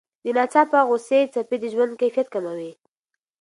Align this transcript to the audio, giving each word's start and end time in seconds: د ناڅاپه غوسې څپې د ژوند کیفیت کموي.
د 0.23 0.25
ناڅاپه 0.35 0.79
غوسې 0.87 1.19
څپې 1.33 1.57
د 1.61 1.65
ژوند 1.73 1.93
کیفیت 2.01 2.27
کموي. 2.33 2.71